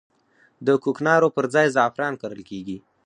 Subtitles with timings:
[0.65, 2.77] د کوکنارو پر ځای زعفران کرل کیږي